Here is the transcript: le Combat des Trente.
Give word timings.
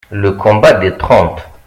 le 0.09 0.31
Combat 0.31 0.73
des 0.79 0.97
Trente. 0.97 1.45